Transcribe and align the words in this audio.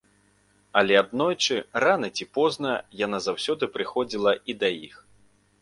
Але 0.79 0.93
аднойчы, 1.01 1.57
рана 1.83 2.09
ці 2.15 2.27
позна, 2.37 2.73
яна 3.05 3.21
заўсёды 3.27 3.71
прыходзіла 3.77 4.31
і 4.53 4.57
да 4.65 4.69
іх. 4.91 4.95